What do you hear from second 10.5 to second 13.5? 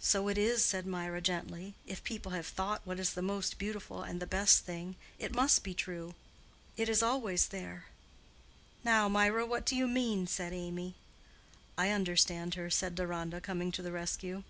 Amy. "I understand her," said Deronda,